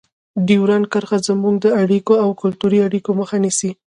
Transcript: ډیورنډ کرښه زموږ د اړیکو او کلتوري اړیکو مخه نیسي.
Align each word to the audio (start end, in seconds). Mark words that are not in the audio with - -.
ډیورنډ 0.47 0.85
کرښه 0.93 1.17
زموږ 1.27 1.55
د 1.61 1.67
اړیکو 1.81 2.13
او 2.23 2.29
کلتوري 2.41 2.79
اړیکو 2.87 3.09
مخه 3.19 3.37
نیسي. 3.43 3.71